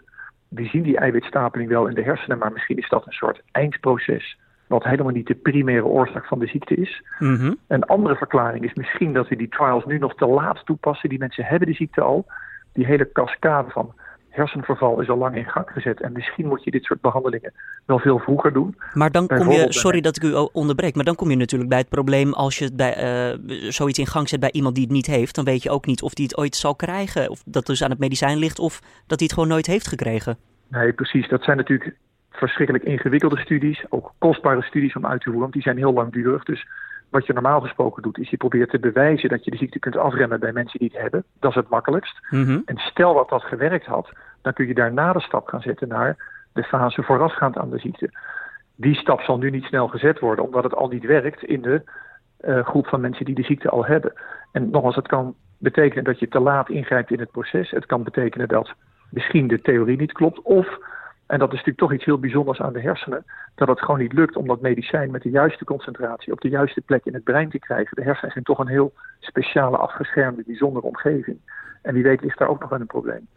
we 0.56 0.66
zien 0.66 0.84
die 0.84 0.98
eiwitstapeling 0.98 1.69
wel 1.69 1.88
in 1.88 1.96
de 1.96 2.04
hersenen, 2.04 2.38
maar 2.38 2.52
misschien 2.52 2.78
is 2.78 2.90
dat 2.90 3.06
een 3.06 3.13
soort 3.13 3.42
eindproces. 3.52 4.38
Wat 4.68 4.84
helemaal 4.84 5.12
niet 5.12 5.28
de 5.28 5.36
primaire 5.36 5.86
oorzaak 5.86 6.25
van 6.25 6.40
de 6.40 6.48
ziekte 6.48 6.75
is. 6.75 7.04
Mm 7.19 7.36
-hmm. 7.36 7.57
Een 7.68 7.84
andere 7.84 8.16
verklaring 8.16 8.63
is 8.63 8.74
misschien 8.74 9.13
dat 9.13 9.28
we 9.28 9.36
die 9.36 9.50
trials 9.50 9.86
nu 9.86 9.98
nog 9.98 10.16
te 10.16 10.25
laat 10.25 10.66
toepassen. 10.66 11.10
Die 11.10 11.19
mensen 11.19 11.46
hebben 11.46 11.68
de 11.68 11.74
ziekte 11.74 12.02
al. 12.02 12.25
Die 12.74 12.86
hele 12.86 13.12
cascade 13.12 13.69
van 13.69 13.94
hersenverval 14.36 15.02
is 15.02 15.10
al 15.10 15.18
lang 15.18 15.36
in 15.36 15.46
gang 15.46 15.70
gezet. 15.70 16.02
En 16.02 16.12
misschien 16.12 16.48
moet 16.48 16.64
je 16.64 16.72
dit 16.72 16.84
soort 16.84 17.02
behandelingen 17.02 17.54
wel 17.86 18.00
veel 18.00 18.20
vroeger 18.20 18.54
doen. 18.54 18.76
Maar 18.94 19.12
dan 19.12 19.28
kom 19.28 19.52
je, 19.52 19.66
sorry 19.70 20.02
dat 20.02 20.16
ik 20.16 20.24
u 20.24 20.34
onderbreek, 20.52 20.96
maar 20.96 21.06
dan 21.06 21.16
kom 21.16 21.30
je 21.30 21.36
natuurlijk 21.36 21.70
bij 21.70 21.80
het 21.80 21.90
probleem 21.90 22.34
als 22.34 22.58
je 22.58 22.66
het 22.66 22.76
bij, 22.76 22.94
uh, 23.32 23.70
zoiets 23.70 24.00
in 24.00 24.08
gang 24.08 24.30
zet 24.30 24.40
bij 24.40 24.52
iemand 24.52 24.76
die 24.76 24.84
het 24.84 24.94
niet 24.94 25.06
heeft. 25.06 25.36
Dan 25.36 25.46
weet 25.46 25.64
je 25.64 25.70
ook 25.70 25.86
niet 25.86 26.02
of 26.02 26.14
die 26.14 26.26
het 26.26 26.38
ooit 26.38 26.56
zal 26.56 26.76
krijgen. 26.76 27.30
Of 27.30 27.44
dat 27.46 27.66
dus 27.66 27.84
aan 27.84 27.90
het 27.90 28.00
medicijn 28.00 28.38
ligt 28.38 28.60
of 28.60 28.80
dat 28.80 29.20
hij 29.20 29.28
het 29.28 29.34
gewoon 29.34 29.50
nooit 29.50 29.66
heeft 29.66 29.88
gekregen. 29.88 30.38
Nee, 30.68 30.94
precies. 30.94 31.30
Dat 31.30 31.44
zijn 31.44 31.58
natuurlijk 31.58 31.96
verschrikkelijk 32.32 32.84
ingewikkelde 32.86 33.38
studies. 33.38 33.86
Ook 33.90 34.14
kostbare 34.18 34.62
studies 34.62 34.96
om 34.96 35.06
uit 35.06 35.18
te 35.18 35.24
voeren, 35.24 35.42
want 35.42 35.54
die 35.54 35.62
zijn 35.62 35.78
heel 35.78 35.94
langdurig. 35.94 36.44
Dus 36.44 36.68
wat 37.10 37.25
je 37.25 37.34
normaal 37.34 37.62
gesproken 37.62 38.04
doet, 38.04 38.18
is 38.18 38.30
je 38.30 38.38
probeert 38.38 38.69
te 38.69 38.80
bewijzen 38.80 39.30
dat 39.30 39.46
je 39.46 39.52
de 39.52 39.57
ziekte 39.57 39.80
kunt 39.80 39.98
afremmen 39.98 40.40
bij 40.40 40.52
mensen 40.52 40.80
die 40.80 40.90
het 40.94 41.02
hebben. 41.02 41.24
Dat 41.40 41.50
is 41.50 41.56
het 41.56 41.69
makkelijkst. 41.69 42.19
Mm 42.30 42.44
-hmm. 42.44 42.62
En 42.66 42.78
stel 42.78 43.13
dat 43.13 43.30
dat 43.30 43.44
gewerkt 43.44 43.86
had, 43.86 44.10
dan 44.42 44.54
kun 44.54 44.68
je 44.68 44.74
daarna 44.74 45.13
de 45.13 45.22
stap 45.22 45.48
gaan 45.48 45.62
zetten 45.62 45.88
naar 45.88 46.16
de 46.54 46.63
fase 46.63 47.04
voorafgaand 47.04 47.57
aan 47.57 47.69
de 47.69 47.80
ziekte. 47.80 48.10
Die 48.75 48.96
stap 48.96 49.22
zal 49.22 49.38
nu 49.38 49.50
niet 49.50 49.63
snel 49.63 49.88
gezet 49.88 50.19
worden, 50.19 50.46
omdat 50.46 50.63
het 50.63 50.75
al 50.75 50.88
niet 50.88 51.06
werkt 51.06 51.44
in 51.44 51.62
de 51.62 51.81
uh, 52.42 52.66
groep 52.66 52.88
van 52.88 53.02
mensen 53.02 53.25
die 53.25 53.36
de 53.36 53.44
ziekte 53.44 53.69
al 53.69 53.86
hebben. 53.86 54.13
En 54.51 54.69
nogmaals, 54.69 54.96
het 54.96 55.08
kan 55.08 55.36
betekenen 55.58 56.04
dat 56.04 56.19
je 56.19 56.28
te 56.28 56.40
laat 56.40 56.69
ingrijpt 56.69 57.12
in 57.12 57.19
het 57.19 57.31
proces. 57.31 57.72
Het 57.72 57.86
kan 57.86 58.04
betekenen 58.04 58.48
dat 58.48 58.74
misschien 59.10 59.48
de 59.48 59.62
theorie 59.62 59.98
niet 59.98 60.12
klopt. 60.12 60.42
Of, 60.42 60.78
en 61.27 61.39
dat 61.39 61.48
is 61.48 61.54
natuurlijk 61.54 61.77
toch 61.77 61.94
iets 61.94 62.06
heel 62.06 62.19
bijzonders 62.19 62.62
aan 62.62 62.74
de 62.74 62.81
hersenen, 62.81 63.25
dat 63.56 63.68
het 63.68 63.80
gewoon 63.80 64.00
niet 64.00 64.13
lukt 64.13 64.36
om 64.36 64.48
dat 64.48 64.62
medicijn 64.62 65.12
met 65.12 65.22
de 65.22 65.30
juiste 65.30 65.66
concentratie 65.66 66.33
op 66.33 66.42
de 66.42 66.50
juiste 66.50 66.81
plek 66.81 67.06
in 67.06 67.13
het 67.13 67.24
brein 67.24 67.50
te 67.50 67.60
krijgen. 67.60 67.95
De 67.95 68.04
hersenen 68.04 68.31
zijn 68.31 68.44
toch 68.44 68.60
een 68.60 68.68
heel 68.68 68.94
speciale, 69.19 69.77
afgeschermde, 69.77 70.44
bijzondere 70.45 70.86
omgeving. 70.86 71.38
En 71.81 71.94
wie 71.94 72.04
weet 72.04 72.22
ligt 72.22 72.38
daar 72.38 72.48
ook 72.48 72.60
nog 72.60 72.69
wel 72.69 72.80
een 72.80 72.86
probleem. 72.86 73.27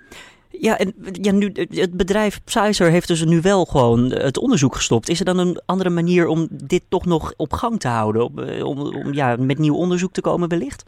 Ja, 0.51 0.79
en 0.79 0.95
ja, 1.13 1.33
nu, 1.33 1.53
het 1.55 1.97
bedrijf 1.97 2.45
Pfizer 2.45 2.91
heeft 2.91 3.09
dus 3.09 3.25
nu 3.25 3.41
wel 3.41 3.65
gewoon 3.65 4.11
het 4.11 4.39
onderzoek 4.39 4.75
gestopt. 4.75 5.09
Is 5.09 5.19
er 5.19 5.25
dan 5.25 5.39
een 5.39 5.61
andere 5.67 5.91
manier 5.91 6.27
om 6.27 6.49
dit 6.51 6.83
toch 6.89 7.07
nog 7.07 7.35
op 7.37 7.53
gang 7.53 7.81
te 7.81 7.89
houden? 7.89 8.25
Om, 8.25 8.39
om, 8.63 8.79
om 8.79 9.13
ja, 9.13 9.37
met 9.39 9.59
nieuw 9.59 9.75
onderzoek 9.75 10.13
te 10.13 10.21
komen 10.21 10.49
wellicht? 10.49 10.85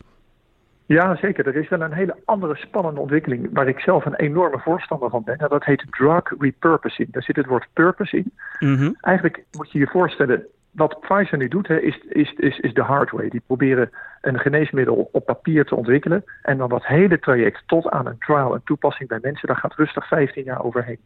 Ja, 0.97 1.17
zeker. 1.17 1.47
Er 1.47 1.57
is 1.57 1.69
wel 1.69 1.81
een 1.81 1.93
hele 1.93 2.17
andere 2.25 2.57
spannende 2.57 3.01
ontwikkeling 3.01 3.49
waar 3.53 3.69
ik 3.69 3.81
zelf 3.81 4.05
een 4.05 4.15
enorme 4.15 4.59
voorstander 4.59 5.11
van 5.11 5.23
ben. 5.25 5.37
En 5.37 5.49
dat 5.49 5.65
heet 5.65 5.85
drug 5.91 6.33
repurposing. 6.39 7.13
Daar 7.13 7.23
zit 7.23 7.37
het 7.37 7.47
woord 7.47 7.67
purpose 7.73 8.17
in. 8.17 8.33
Mm 8.59 8.77
-hmm. 8.77 8.97
Eigenlijk 9.01 9.45
moet 9.57 9.73
je 9.73 9.79
je 9.79 9.87
voorstellen, 9.87 10.47
wat 10.71 11.01
Pfizer 11.01 11.39
nu 11.39 11.49
doet, 11.49 11.69
hè, 11.69 11.81
is, 11.81 11.99
is, 12.09 12.33
is, 12.33 12.59
is 12.59 12.75
de 12.75 12.83
hard 12.83 13.11
way. 13.11 13.29
Die 13.29 13.43
proberen 13.47 13.91
een 14.21 14.39
geneesmiddel 14.39 15.09
op 15.13 15.25
papier 15.25 15.65
te 15.65 15.75
ontwikkelen. 15.75 16.25
En 16.43 16.59
dan 16.59 16.69
dat 16.69 16.87
hele 16.87 17.19
traject 17.19 17.63
tot 17.67 17.89
aan 17.89 18.07
een 18.07 18.19
trial 18.19 18.55
en 18.55 18.63
toepassing 18.65 19.09
bij 19.09 19.19
mensen, 19.23 19.49
daar 19.49 19.57
gaat 19.57 19.75
rustig 19.75 20.09
15 20.09 20.45
jaar 20.45 20.65
overheen. 20.65 21.01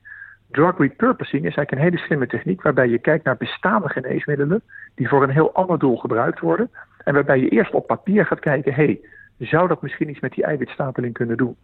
Drug 0.50 0.78
repurposing 0.78 1.44
is 1.44 1.56
eigenlijk 1.56 1.70
een 1.70 1.90
hele 1.90 2.06
slimme 2.06 2.26
techniek 2.26 2.62
waarbij 2.62 2.88
je 2.88 2.98
kijkt 2.98 3.24
naar 3.24 3.36
bestaande 3.36 3.88
geneesmiddelen 3.88 4.62
die 4.94 5.08
voor 5.08 5.22
een 5.22 5.30
heel 5.30 5.54
ander 5.54 5.78
doel 5.78 5.96
gebruikt 5.96 6.40
worden. 6.40 6.70
En 7.04 7.14
waarbij 7.14 7.40
je 7.40 7.48
eerst 7.48 7.72
op 7.72 7.86
papier 7.86 8.26
gaat 8.26 8.40
kijken, 8.40 8.74
hé, 8.74 8.84
hey, 8.84 9.00
zou 9.38 9.68
dat 9.68 9.82
misschien 9.82 10.08
iets 10.10 10.20
met 10.20 10.32
die 10.32 10.44
eiwitstapeling 10.44 11.12
kunnen 11.14 11.36
doen? 11.36 11.56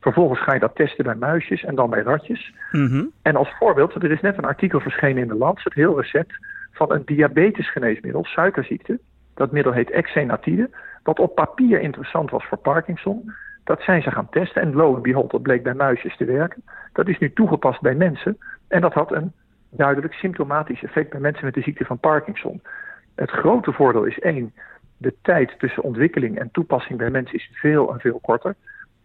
Vervolgens 0.00 0.42
ga 0.42 0.54
je 0.54 0.60
dat 0.60 0.74
testen 0.74 1.04
bij 1.04 1.14
muisjes 1.14 1.64
en 1.64 1.74
dan 1.74 1.90
bij 1.90 2.02
ratjes. 2.02 2.54
Mm 2.72 2.86
-hmm. 2.86 3.12
En 3.22 3.36
als 3.36 3.54
voorbeeld, 3.58 3.94
er 3.94 4.10
is 4.10 4.20
net 4.20 4.38
een 4.38 4.44
artikel 4.44 4.80
verschenen 4.80 5.22
in 5.22 5.28
de 5.28 5.34
Lancet, 5.34 5.74
heel 5.74 6.00
recent, 6.00 6.32
van 6.72 6.92
een 6.92 7.02
diabetesgeneesmiddel, 7.04 8.24
suikerziekte. 8.24 8.98
Dat 9.34 9.52
middel 9.52 9.72
heet 9.72 9.90
Exenatide, 9.90 10.70
wat 11.02 11.18
op 11.18 11.34
papier 11.34 11.80
interessant 11.80 12.30
was 12.30 12.44
voor 12.44 12.58
Parkinson. 12.58 13.32
Dat 13.64 13.80
zijn 13.80 14.02
ze 14.02 14.10
gaan 14.10 14.28
testen 14.30 14.62
en 14.62 14.74
lo 14.74 14.96
en 14.96 15.02
behold, 15.02 15.30
dat 15.30 15.42
bleek 15.42 15.62
bij 15.62 15.74
muisjes 15.74 16.16
te 16.16 16.24
werken. 16.24 16.62
Dat 16.92 17.08
is 17.08 17.18
nu 17.18 17.32
toegepast 17.32 17.80
bij 17.80 17.94
mensen 17.94 18.38
en 18.68 18.80
dat 18.80 18.92
had 18.92 19.12
een 19.12 19.32
duidelijk 19.70 20.14
symptomatisch 20.14 20.82
effect 20.82 21.10
bij 21.10 21.20
mensen 21.20 21.44
met 21.44 21.54
de 21.54 21.62
ziekte 21.62 21.84
van 21.84 21.98
Parkinson. 21.98 22.62
Het 23.14 23.30
grote 23.30 23.72
voordeel 23.72 24.04
is 24.04 24.18
één, 24.18 24.54
de 24.98 25.14
tijd 25.22 25.54
tussen 25.58 25.82
ontwikkeling 25.82 26.38
en 26.38 26.48
toepassing 26.52 26.98
bij 26.98 27.10
mensen 27.10 27.36
is 27.36 27.50
veel 27.52 27.92
en 27.92 28.00
veel 28.00 28.18
korter. 28.22 28.54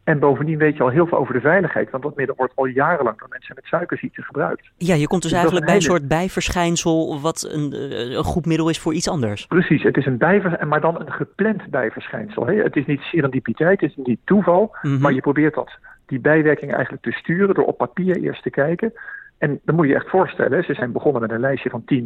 En 0.03 0.19
bovendien 0.19 0.57
weet 0.57 0.77
je 0.77 0.83
al 0.83 0.89
heel 0.89 1.07
veel 1.07 1.17
over 1.17 1.33
de 1.33 1.39
veiligheid, 1.39 1.89
want 1.89 2.03
dat 2.03 2.15
middel 2.15 2.35
wordt 2.35 2.55
al 2.55 2.65
jarenlang 2.65 3.19
door 3.19 3.27
mensen 3.29 3.55
met 3.55 3.65
suikerziekte 3.65 4.21
gebruikt. 4.21 4.69
Ja, 4.77 4.95
je 4.95 5.07
komt 5.07 5.21
dus, 5.21 5.31
dus 5.31 5.39
eigenlijk 5.39 5.65
bij 5.65 5.75
een 5.75 5.81
soort 5.81 6.07
bijverschijnsel 6.07 7.21
wat 7.21 7.49
een, 7.51 7.73
eh, 7.73 8.11
een, 8.11 8.23
goed 8.23 8.45
middel 8.45 8.69
is 8.69 8.79
voor 8.79 8.93
iets 8.93 9.09
anders. 9.09 9.45
Precies, 9.45 9.83
het 9.83 9.97
is 9.97 10.05
een 10.05 10.17
bijver, 10.17 10.67
maar 10.67 10.81
dan 10.81 10.99
een 10.99 11.11
gepland 11.11 11.69
bijverschijnsel. 11.69 12.45
Hè? 12.45 12.53
Het 12.53 12.75
is 12.75 12.85
niet 12.85 12.99
serendipiteit, 13.01 13.81
het 13.81 13.89
is 13.89 14.05
niet 14.05 14.19
toeval, 14.23 14.75
mhm. 14.81 14.99
maar 14.99 15.13
je 15.13 15.21
probeert 15.21 15.53
dat, 15.53 15.71
die 16.05 16.19
bijwerking 16.19 16.73
eigenlijk 16.73 17.03
te 17.03 17.11
sturen 17.11 17.55
door 17.55 17.65
op 17.65 17.77
papier 17.77 18.17
eerst 18.17 18.43
te 18.43 18.49
kijken. 18.49 18.93
En 19.37 19.59
dan 19.65 19.75
moet 19.75 19.85
je 19.85 19.91
je 19.91 19.97
echt 19.97 20.09
voorstellen, 20.09 20.63
ze 20.63 20.73
zijn 20.73 20.91
begonnen 20.91 21.21
met 21.21 21.31
een 21.31 21.39
lijstje 21.39 21.69
van 21.69 21.83
10.000 21.85 22.01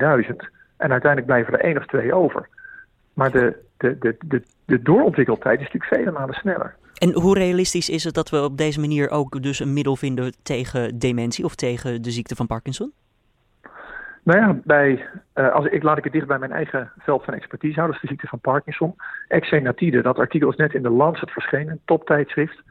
en 0.77 0.91
uiteindelijk 0.91 1.25
blijven 1.25 1.53
er 1.53 1.59
één 1.59 1.77
of 1.77 1.85
twee 1.85 2.13
over. 2.13 2.47
Maar 3.13 3.31
de, 3.31 3.55
de, 3.77 3.97
de, 3.99 4.15
de, 4.25 4.43
de 4.65 4.81
doorontwikkeltijd 4.81 5.59
is 5.59 5.65
natuurlijk 5.65 5.93
vele 5.93 6.11
malen 6.11 6.35
sneller. 6.35 6.75
En 6.93 7.13
hoe 7.13 7.37
realistisch 7.37 7.89
is 7.89 8.03
het 8.03 8.13
dat 8.13 8.29
we 8.29 8.43
op 8.43 8.57
deze 8.57 8.79
manier 8.79 9.09
ook 9.09 9.41
dus 9.41 9.59
een 9.59 9.73
middel 9.73 9.95
vinden 9.95 10.33
tegen 10.43 10.99
dementie 10.99 11.45
of 11.45 11.55
tegen 11.55 12.01
de 12.01 12.11
ziekte 12.11 12.35
van 12.35 12.47
Parkinson? 12.47 12.91
Nou 14.23 14.39
ja, 14.39 14.59
bij, 14.63 15.05
uh, 15.35 15.53
als 15.53 15.65
ik, 15.65 15.83
laat 15.83 15.97
ik 15.97 16.03
het 16.03 16.13
dicht 16.13 16.27
bij 16.27 16.39
mijn 16.39 16.51
eigen 16.51 16.91
veld 16.97 17.23
van 17.23 17.33
expertise 17.33 17.73
houden, 17.73 17.93
dus 17.93 18.01
de 18.01 18.15
ziekte 18.15 18.27
van 18.27 18.39
Parkinson. 18.39 18.95
Exenatide, 19.27 20.01
dat 20.01 20.17
artikel 20.17 20.49
is 20.49 20.55
net 20.55 20.73
in 20.73 20.81
de 20.81 20.89
Lancet 20.89 21.31
verschenen, 21.31 21.69
een 21.69 21.81
toptijdschrift. 21.85 22.61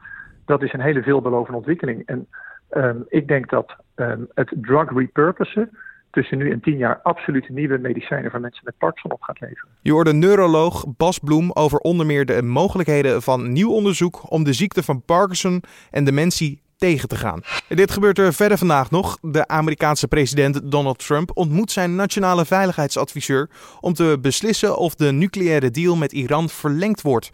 Dat 0.45 0.63
is 0.63 0.73
een 0.73 0.81
hele 0.81 1.03
veelbelovende 1.03 1.57
ontwikkeling. 1.57 2.05
En 2.05 2.27
um, 2.71 3.05
ik 3.07 3.27
denk 3.27 3.49
dat 3.49 3.75
um, 3.95 4.27
het 4.33 4.53
drug 4.55 4.93
repurposen, 4.93 5.77
tussen 6.11 6.37
nu 6.37 6.51
en 6.51 6.59
tien 6.59 6.77
jaar 6.77 6.99
absoluut 7.03 7.49
nieuwe 7.49 7.77
medicijnen 7.77 8.31
voor 8.31 8.39
mensen 8.39 8.61
met 8.65 8.77
Parkinson 8.77 9.11
op 9.11 9.21
gaat 9.21 9.39
leveren. 9.39 9.69
Je 9.81 9.91
hoorde 9.91 10.13
neuroloog 10.13 10.85
Bas 10.97 11.19
Bloem 11.19 11.51
over 11.53 11.79
onder 11.79 12.05
meer 12.05 12.25
de 12.25 12.41
mogelijkheden 12.41 13.21
van 13.21 13.51
nieuw 13.51 13.71
onderzoek 13.71 14.31
om 14.31 14.43
de 14.43 14.53
ziekte 14.53 14.83
van 14.83 15.01
Parkinson 15.01 15.63
en 15.91 16.03
dementie 16.03 16.61
tegen 16.77 17.07
te 17.07 17.15
gaan. 17.15 17.41
dit 17.67 17.91
gebeurt 17.91 18.19
er 18.19 18.33
verder 18.33 18.57
vandaag 18.57 18.91
nog. 18.91 19.17
De 19.21 19.47
Amerikaanse 19.47 20.07
president 20.07 20.71
Donald 20.71 21.05
Trump 21.05 21.31
ontmoet 21.33 21.71
zijn 21.71 21.95
nationale 21.95 22.45
veiligheidsadviseur 22.45 23.49
om 23.79 23.93
te 23.93 24.17
beslissen 24.21 24.77
of 24.77 24.95
de 24.95 25.11
nucleaire 25.11 25.71
deal 25.71 25.95
met 25.95 26.11
Iran 26.11 26.49
verlengd 26.49 27.01
wordt. 27.01 27.31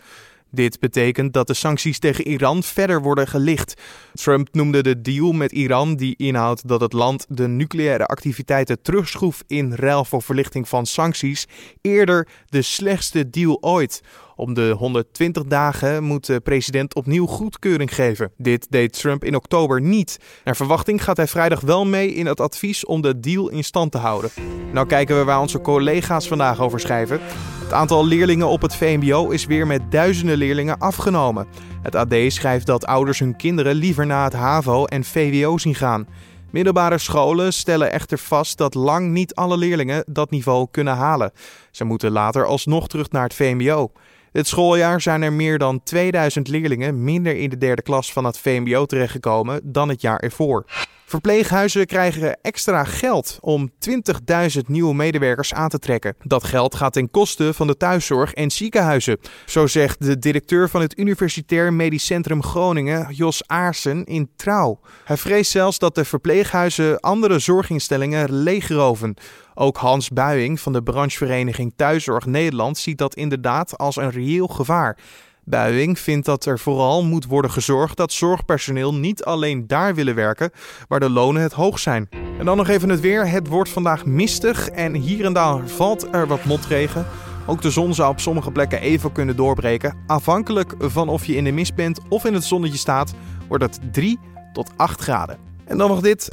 Dit 0.55 0.79
betekent 0.79 1.33
dat 1.33 1.47
de 1.47 1.53
sancties 1.53 1.99
tegen 1.99 2.27
Iran 2.27 2.63
verder 2.63 3.01
worden 3.01 3.27
gelicht. 3.27 3.81
Trump 4.13 4.47
noemde 4.51 4.83
de 4.83 5.01
deal 5.01 5.31
met 5.31 5.51
Iran, 5.51 5.95
die 5.95 6.15
inhoudt 6.17 6.67
dat 6.67 6.81
het 6.81 6.93
land 6.93 7.25
de 7.29 7.47
nucleaire 7.47 8.05
activiteiten 8.05 8.81
terugschroef 8.81 9.43
in 9.47 9.73
ruil 9.73 10.05
voor 10.05 10.21
verlichting 10.21 10.69
van 10.69 10.85
sancties, 10.85 11.47
eerder 11.81 12.27
de 12.45 12.61
slechtste 12.61 13.29
deal 13.29 13.57
ooit. 13.61 14.01
Om 14.35 14.53
de 14.53 14.69
120 14.77 15.43
dagen 15.43 16.03
moet 16.03 16.25
de 16.25 16.39
president 16.39 16.95
opnieuw 16.95 17.25
goedkeuring 17.25 17.95
geven. 17.95 18.31
Dit 18.37 18.67
deed 18.69 18.99
Trump 18.99 19.23
in 19.23 19.35
oktober 19.35 19.81
niet. 19.81 20.19
Naar 20.43 20.55
verwachting 20.55 21.03
gaat 21.03 21.17
hij 21.17 21.27
vrijdag 21.27 21.61
wel 21.61 21.85
mee 21.85 22.13
in 22.13 22.25
het 22.25 22.39
advies 22.39 22.85
om 22.85 23.01
de 23.01 23.19
deal 23.19 23.49
in 23.49 23.63
stand 23.63 23.91
te 23.91 23.97
houden. 23.97 24.31
Nou 24.73 24.87
kijken 24.87 25.17
we 25.17 25.23
waar 25.23 25.39
onze 25.39 25.61
collega's 25.61 26.27
vandaag 26.27 26.59
over 26.59 26.79
schrijven. 26.79 27.19
Het 27.63 27.73
aantal 27.73 28.05
leerlingen 28.05 28.47
op 28.47 28.61
het 28.61 28.75
VMBO 28.75 29.29
is 29.29 29.45
weer 29.45 29.67
met 29.67 29.91
duizenden 29.91 30.37
leerlingen 30.37 30.77
afgenomen. 30.77 31.47
Het 31.81 31.95
AD 31.95 32.13
schrijft 32.27 32.65
dat 32.65 32.85
ouders 32.85 33.19
hun 33.19 33.35
kinderen 33.35 33.75
liever 33.75 34.05
naar 34.05 34.23
het 34.23 34.33
HAVO 34.33 34.85
en 34.85 35.03
VWO 35.03 35.57
zien 35.57 35.75
gaan. 35.75 36.07
Middelbare 36.51 36.97
scholen 36.97 37.53
stellen 37.53 37.91
echter 37.91 38.17
vast 38.17 38.57
dat 38.57 38.73
lang 38.73 39.11
niet 39.11 39.35
alle 39.35 39.57
leerlingen 39.57 40.03
dat 40.07 40.29
niveau 40.29 40.67
kunnen 40.71 40.95
halen. 40.95 41.31
Ze 41.71 41.83
moeten 41.83 42.11
later 42.11 42.45
alsnog 42.45 42.87
terug 42.87 43.11
naar 43.11 43.23
het 43.23 43.33
VMBO. 43.33 43.91
Dit 44.33 44.47
schooljaar 44.47 45.01
zijn 45.01 45.21
er 45.21 45.33
meer 45.33 45.57
dan 45.57 45.83
2000 45.83 46.47
leerlingen 46.47 47.03
minder 47.03 47.35
in 47.35 47.49
de 47.49 47.57
derde 47.57 47.81
klas 47.81 48.13
van 48.13 48.25
het 48.25 48.37
VMBO 48.37 48.85
terechtgekomen 48.85 49.61
dan 49.63 49.89
het 49.89 50.01
jaar 50.01 50.19
ervoor. 50.19 50.65
Verpleeghuizen 51.05 51.85
krijgen 51.85 52.37
extra 52.41 52.83
geld 52.83 53.37
om 53.41 53.71
20.000 53.89 54.61
nieuwe 54.67 54.93
medewerkers 54.93 55.53
aan 55.53 55.69
te 55.69 55.79
trekken. 55.79 56.15
Dat 56.23 56.43
geld 56.43 56.75
gaat 56.75 56.93
ten 56.93 57.11
koste 57.11 57.53
van 57.53 57.67
de 57.67 57.77
thuiszorg 57.77 58.33
en 58.33 58.51
ziekenhuizen. 58.51 59.19
Zo 59.45 59.67
zegt 59.67 60.05
de 60.05 60.19
directeur 60.19 60.69
van 60.69 60.81
het 60.81 60.97
Universitair 60.97 61.73
Medisch 61.73 62.05
Centrum 62.05 62.43
Groningen, 62.43 63.07
Jos 63.11 63.47
Aarsen, 63.47 64.03
in 64.03 64.29
Trouw. 64.35 64.79
Hij 65.03 65.17
vreest 65.17 65.51
zelfs 65.51 65.79
dat 65.79 65.95
de 65.95 66.05
verpleeghuizen 66.05 66.99
andere 66.99 67.39
zorginstellingen 67.39 68.33
leegroven. 68.33 69.15
Ook 69.53 69.77
Hans 69.77 70.09
Buijing 70.09 70.59
van 70.59 70.73
de 70.73 70.83
branchevereniging 70.83 71.73
Thuiszorg 71.75 72.25
Nederland 72.25 72.77
ziet 72.77 72.97
dat 72.97 73.15
inderdaad 73.15 73.77
als 73.77 73.95
een 73.95 74.11
reëel 74.11 74.47
gevaar. 74.47 74.97
Buijing 75.45 75.99
vindt 75.99 76.25
dat 76.25 76.45
er 76.45 76.59
vooral 76.59 77.03
moet 77.03 77.25
worden 77.25 77.51
gezorgd 77.51 77.97
dat 77.97 78.11
zorgpersoneel 78.11 78.93
niet 78.93 79.23
alleen 79.23 79.67
daar 79.67 79.95
willen 79.95 80.15
werken 80.15 80.51
waar 80.87 80.99
de 80.99 81.09
lonen 81.09 81.41
het 81.41 81.53
hoog 81.53 81.79
zijn. 81.79 82.09
En 82.39 82.45
dan 82.45 82.57
nog 82.57 82.67
even 82.67 82.89
het 82.89 82.99
weer. 82.99 83.27
Het 83.27 83.47
wordt 83.47 83.69
vandaag 83.69 84.05
mistig 84.05 84.69
en 84.69 84.93
hier 84.93 85.25
en 85.25 85.33
daar 85.33 85.67
valt 85.67 86.13
er 86.13 86.27
wat 86.27 86.45
motregen. 86.45 87.05
Ook 87.47 87.61
de 87.61 87.71
zon 87.71 87.93
zou 87.93 88.11
op 88.11 88.19
sommige 88.19 88.51
plekken 88.51 88.81
even 88.81 89.11
kunnen 89.11 89.35
doorbreken. 89.35 89.97
Afhankelijk 90.07 90.73
van 90.79 91.09
of 91.09 91.25
je 91.25 91.35
in 91.35 91.43
de 91.43 91.51
mist 91.51 91.75
bent 91.75 91.99
of 92.09 92.25
in 92.25 92.33
het 92.33 92.43
zonnetje 92.43 92.77
staat, 92.77 93.13
wordt 93.47 93.63
het 93.63 93.79
3 93.91 94.19
tot 94.53 94.71
8 94.75 95.01
graden. 95.01 95.37
En 95.65 95.77
dan 95.77 95.89
nog 95.89 96.01
dit. 96.01 96.29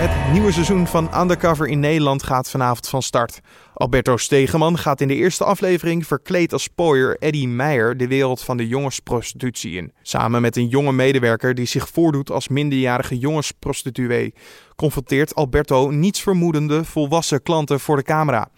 Het 0.00 0.32
nieuwe 0.32 0.52
seizoen 0.52 0.86
van 0.86 1.20
Undercover 1.20 1.66
in 1.68 1.80
Nederland 1.80 2.22
gaat 2.22 2.50
vanavond 2.50 2.88
van 2.88 3.02
start. 3.02 3.40
Alberto 3.74 4.16
Stegeman 4.16 4.78
gaat 4.78 5.00
in 5.00 5.08
de 5.08 5.14
eerste 5.14 5.44
aflevering 5.44 6.06
verkleed 6.06 6.52
als 6.52 6.62
spoiler 6.62 7.16
Eddie 7.18 7.48
Meijer 7.48 7.96
de 7.96 8.06
wereld 8.06 8.42
van 8.42 8.56
de 8.56 8.68
jongensprostitutie 8.68 9.72
in. 9.72 9.92
Samen 10.02 10.42
met 10.42 10.56
een 10.56 10.68
jonge 10.68 10.92
medewerker 10.92 11.54
die 11.54 11.66
zich 11.66 11.88
voordoet 11.88 12.30
als 12.30 12.48
minderjarige 12.48 13.18
jongensprostituee, 13.18 14.34
confronteert 14.76 15.34
Alberto 15.34 15.90
nietsvermoedende 15.90 16.84
volwassen 16.84 17.42
klanten 17.42 17.80
voor 17.80 17.96
de 17.96 18.02
camera. 18.02 18.48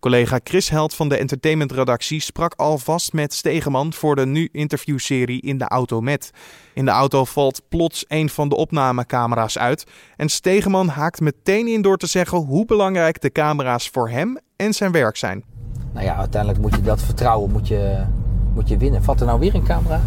Collega 0.00 0.40
Chris 0.44 0.68
Held 0.68 0.94
van 0.94 1.08
de 1.08 1.16
entertainmentredactie 1.16 2.20
sprak 2.20 2.54
alvast 2.56 3.12
met 3.12 3.32
Stegeman 3.34 3.92
voor 3.92 4.16
de 4.16 4.26
nu 4.26 4.48
interviewserie 4.52 5.42
In 5.42 5.58
de 5.58 5.64
Auto 5.64 6.00
Met. 6.00 6.30
In 6.74 6.84
de 6.84 6.90
auto 6.90 7.24
valt 7.24 7.62
plots 7.68 8.04
een 8.08 8.28
van 8.28 8.48
de 8.48 8.56
opnamecamera's 8.56 9.58
uit 9.58 9.84
en 10.16 10.28
Stegeman 10.28 10.88
haakt 10.88 11.20
meteen 11.20 11.66
in 11.66 11.82
door 11.82 11.96
te 11.96 12.06
zeggen 12.06 12.38
hoe 12.38 12.64
belangrijk 12.64 13.20
de 13.20 13.32
camera's 13.32 13.88
voor 13.88 14.08
hem 14.08 14.38
en 14.56 14.72
zijn 14.72 14.92
werk 14.92 15.16
zijn. 15.16 15.44
Nou 15.92 16.04
ja, 16.06 16.16
uiteindelijk 16.16 16.62
moet 16.62 16.74
je 16.74 16.82
dat 16.82 17.02
vertrouwen 17.02 17.50
moet 17.50 17.68
je, 17.68 18.04
moet 18.54 18.68
je 18.68 18.76
winnen. 18.76 19.02
Vat 19.02 19.20
er 19.20 19.26
nou 19.26 19.38
weer 19.38 19.54
een 19.54 19.64
camera? 19.64 20.00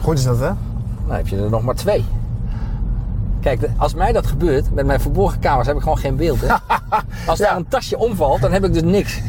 Goed 0.00 0.18
is 0.18 0.24
dat, 0.24 0.38
hè? 0.38 0.50
Nou 1.06 1.16
heb 1.16 1.28
je 1.28 1.36
er 1.36 1.50
nog 1.50 1.62
maar 1.62 1.74
twee. 1.74 2.04
Kijk, 3.40 3.70
als 3.76 3.94
mij 3.94 4.12
dat 4.12 4.26
gebeurt, 4.26 4.74
met 4.74 4.86
mijn 4.86 5.00
verborgen 5.00 5.38
kamers 5.38 5.66
heb 5.66 5.76
ik 5.76 5.82
gewoon 5.82 5.98
geen 5.98 6.16
beeld. 6.16 6.40
Hè? 6.40 6.54
Als 7.26 7.38
daar 7.38 7.56
een 7.56 7.68
tasje 7.68 7.98
omvalt, 7.98 8.40
dan 8.40 8.52
heb 8.52 8.64
ik 8.64 8.72
dus 8.72 8.82
niks. 8.82 9.20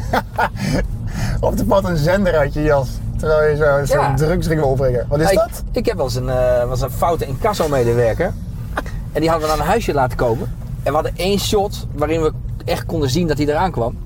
of 1.40 1.58
er 1.58 1.64
valt 1.66 1.84
een 1.84 1.96
zender 1.96 2.36
uit 2.36 2.54
je 2.54 2.62
jas. 2.62 2.88
Terwijl 3.16 3.50
je 3.50 3.56
zo, 3.56 3.94
zo 3.94 4.00
ja. 4.00 4.14
drugsring 4.14 4.60
wil 4.60 4.70
opbrengen. 4.70 5.06
Wat 5.08 5.20
is 5.20 5.34
dat? 5.34 5.62
Ik, 5.72 5.86
heb 5.86 5.96
wel 5.96 6.04
eens 6.04 6.14
een, 6.14 6.26
uh, 6.26 6.64
was 6.64 6.80
een 6.80 6.90
foute 6.90 7.26
incasso-medewerker. 7.26 8.32
En 9.12 9.20
die 9.20 9.30
hadden 9.30 9.48
we 9.48 9.54
naar 9.54 9.64
een 9.64 9.70
huisje 9.70 9.94
laten 9.94 10.16
komen. 10.16 10.54
En 10.82 10.88
we 10.88 10.92
hadden 10.92 11.16
één 11.16 11.38
shot 11.38 11.86
waarin 11.92 12.22
we 12.22 12.32
echt 12.64 12.86
konden 12.86 13.10
zien 13.10 13.26
dat 13.26 13.38
hij 13.38 13.46
eraan 13.46 13.70
kwam. 13.70 13.98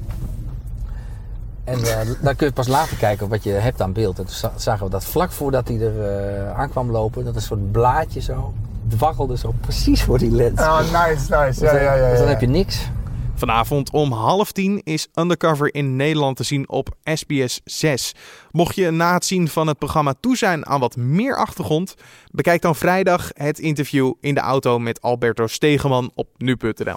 En 1.64 1.78
uh, 1.84 1.98
dan 2.20 2.36
kun 2.36 2.46
je 2.46 2.52
pas 2.52 2.68
later 2.68 2.96
kijken 2.96 3.28
wat 3.28 3.42
je 3.42 3.50
hebt 3.50 3.82
aan 3.82 3.92
beeld. 3.92 4.18
En 4.18 4.24
toen 4.24 4.50
zagen 4.56 4.84
we 4.84 4.90
dat 4.90 5.04
vlak 5.04 5.32
voordat 5.32 5.68
hij 5.68 5.80
er 5.80 5.94
uh, 5.94 6.58
aan 6.58 6.70
kwam 6.70 6.90
lopen, 6.90 7.24
dat 7.24 7.34
een 7.34 7.42
soort 7.42 7.72
blaadje 7.72 8.20
zo 8.20 8.52
dwarrelde 8.88 9.36
zo 9.36 9.54
precies 9.60 10.02
voor 10.02 10.18
die 10.18 10.30
lens. 10.30 10.60
Oh, 10.60 10.78
nice, 10.78 11.36
nice. 11.36 11.64
Ja, 11.64 11.74
ja, 11.74 11.82
ja, 11.82 11.94
ja, 11.94 12.10
dus 12.10 12.18
dan 12.18 12.28
heb 12.28 12.40
je 12.40 12.46
niks. 12.46 12.88
Vanavond 13.34 13.90
om 13.90 14.12
half 14.12 14.52
tien 14.52 14.80
is 14.84 15.08
Undercover 15.14 15.74
in 15.74 15.96
Nederland 15.96 16.36
te 16.36 16.42
zien 16.42 16.68
op 16.68 16.88
SBS 17.04 17.60
6. 17.64 18.14
Mocht 18.50 18.74
je 18.74 18.90
na 18.90 19.14
het 19.14 19.24
zien 19.24 19.48
van 19.48 19.66
het 19.66 19.78
programma 19.78 20.14
toe 20.20 20.36
zijn 20.36 20.66
aan 20.66 20.80
wat 20.80 20.96
meer 20.96 21.36
achtergrond, 21.36 21.94
bekijk 22.30 22.62
dan 22.62 22.76
vrijdag 22.76 23.30
het 23.32 23.58
interview 23.58 24.12
in 24.20 24.34
de 24.34 24.40
auto 24.40 24.78
met 24.78 25.02
Alberto 25.02 25.46
Stegeman 25.46 26.10
op 26.14 26.28
nu.nl. 26.36 26.96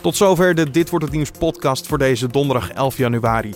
Tot 0.00 0.16
zover 0.16 0.54
de 0.54 0.70
Dit 0.70 0.90
wordt 0.90 1.04
het 1.04 1.14
nieuws 1.14 1.30
podcast 1.30 1.86
voor 1.86 1.98
deze 1.98 2.26
donderdag 2.26 2.70
11 2.70 2.96
januari. 2.96 3.54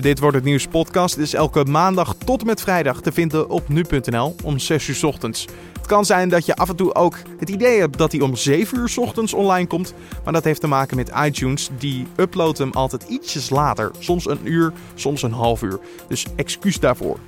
Dit 0.00 0.18
wordt 0.18 0.36
het 0.36 0.44
nieuws 0.44 0.66
podcast 0.66 1.16
is 1.16 1.34
elke 1.34 1.64
maandag 1.64 2.14
tot 2.24 2.40
en 2.40 2.46
met 2.46 2.60
vrijdag 2.60 3.00
te 3.00 3.12
vinden 3.12 3.48
op 3.48 3.68
nu.nl 3.68 4.34
om 4.42 4.58
6 4.58 4.88
uur 4.88 5.06
ochtends. 5.06 5.46
Het 5.72 5.86
kan 5.86 6.04
zijn 6.04 6.28
dat 6.28 6.46
je 6.46 6.56
af 6.56 6.68
en 6.68 6.76
toe 6.76 6.94
ook 6.94 7.16
het 7.38 7.50
idee 7.50 7.80
hebt 7.80 7.98
dat 7.98 8.12
hij 8.12 8.20
om 8.20 8.36
7 8.36 8.78
uur 8.78 8.92
ochtends 8.96 9.34
online 9.34 9.66
komt. 9.66 9.94
Maar 10.24 10.32
dat 10.32 10.44
heeft 10.44 10.60
te 10.60 10.66
maken 10.66 10.96
met 10.96 11.12
iTunes. 11.24 11.70
Die 11.78 12.06
uploadt 12.16 12.58
hem 12.58 12.72
altijd 12.72 13.02
ietsjes 13.02 13.50
later. 13.50 13.90
Soms 13.98 14.26
een 14.26 14.38
uur, 14.42 14.72
soms 14.94 15.22
een 15.22 15.32
half 15.32 15.62
uur. 15.62 15.78
Dus 16.08 16.26
excuus 16.36 16.80
daarvoor. 16.80 17.18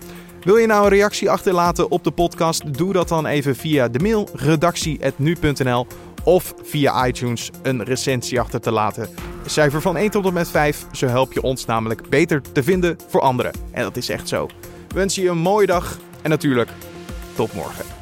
Wil 0.42 0.56
je 0.56 0.66
nou 0.66 0.82
een 0.82 0.90
reactie 0.90 1.30
achterlaten 1.30 1.90
op 1.90 2.04
de 2.04 2.10
podcast? 2.10 2.78
Doe 2.78 2.92
dat 2.92 3.08
dan 3.08 3.26
even 3.26 3.56
via 3.56 3.88
de 3.88 3.98
mail 3.98 4.28
redactie.nu.nl 4.32 5.86
of 6.24 6.54
via 6.62 7.06
iTunes 7.06 7.50
een 7.62 7.84
recensie 7.84 8.40
achter 8.40 8.60
te 8.60 8.70
laten. 8.70 9.08
Cijfer 9.46 9.80
van 9.80 9.96
1 9.96 10.10
tot 10.10 10.26
en 10.26 10.32
met 10.32 10.48
5, 10.48 10.86
zo 10.92 11.06
help 11.06 11.32
je 11.32 11.42
ons 11.42 11.64
namelijk 11.64 12.08
beter 12.08 12.42
te 12.52 12.62
vinden 12.62 12.96
voor 13.08 13.20
anderen. 13.20 13.52
En 13.70 13.82
dat 13.82 13.96
is 13.96 14.08
echt 14.08 14.28
zo. 14.28 14.46
We 14.88 14.94
wensen 14.94 15.22
je 15.22 15.28
een 15.28 15.38
mooie 15.38 15.66
dag 15.66 15.98
en 16.22 16.30
natuurlijk 16.30 16.70
tot 17.34 17.54
morgen. 17.54 17.95